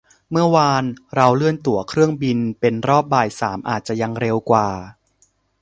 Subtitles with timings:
[0.31, 0.83] เมื่อวาน
[1.15, 4.67] เราเลื่อนตั๋วเครื่องบินเป็นรอบบ่ายสามอาจจะยังเร็วกว่า